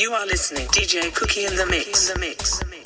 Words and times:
You 0.00 0.14
are 0.14 0.24
listening 0.24 0.66
DJ 0.68 1.14
Cookie 1.14 1.44
in 1.44 1.54
the 1.56 1.66
mix. 1.66 2.08
In 2.08 2.14
the 2.14 2.20
mix. 2.20 2.79